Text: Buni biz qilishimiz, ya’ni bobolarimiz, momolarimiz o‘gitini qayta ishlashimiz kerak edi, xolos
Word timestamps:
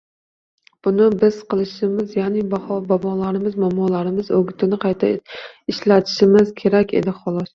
Buni 0.85 1.09
biz 1.23 1.35
qilishimiz, 1.53 2.15
ya’ni 2.17 2.41
bobolarimiz, 2.53 3.59
momolarimiz 3.65 4.33
o‘gitini 4.39 4.81
qayta 4.87 5.13
ishlashimiz 5.75 6.57
kerak 6.63 6.99
edi, 7.03 7.15
xolos 7.21 7.47